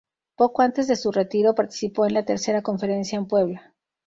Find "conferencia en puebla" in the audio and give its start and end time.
2.63-3.75